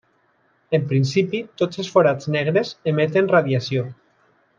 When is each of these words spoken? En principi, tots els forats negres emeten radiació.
En 0.77 0.85
principi, 0.93 1.41
tots 1.63 1.81
els 1.83 1.91
forats 1.97 2.31
negres 2.37 2.71
emeten 2.93 3.29
radiació. 3.37 3.85